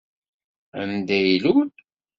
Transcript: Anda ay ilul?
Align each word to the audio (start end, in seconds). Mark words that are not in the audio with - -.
Anda 0.79 1.13
ay 1.19 1.27
ilul? 1.35 1.69